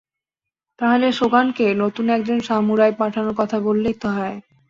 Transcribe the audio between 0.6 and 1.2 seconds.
তাহলে